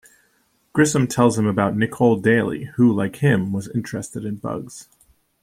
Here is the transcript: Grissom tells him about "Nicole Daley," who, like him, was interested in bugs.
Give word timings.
Grissom 0.73 1.05
tells 1.05 1.37
him 1.37 1.45
about 1.45 1.77
"Nicole 1.77 2.15
Daley," 2.15 2.63
who, 2.75 2.91
like 2.91 3.17
him, 3.17 3.53
was 3.53 3.67
interested 3.69 4.25
in 4.25 4.37
bugs. 4.37 4.87